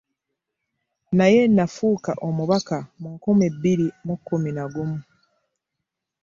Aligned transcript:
Naye 1.17 1.41
n'afuuka 1.47 2.11
omubaka 2.27 2.77
mu 3.01 3.07
nkumi 3.15 3.45
bbiri 3.55 3.87
mu 4.05 4.15
kkumi 4.17 4.49
na 4.53 4.65
gumu 4.73 4.99